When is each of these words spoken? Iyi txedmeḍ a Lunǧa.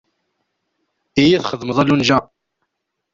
Iyi 1.21 1.37
txedmeḍ 1.41 1.77
a 1.81 1.83
Lunǧa. 1.87 2.19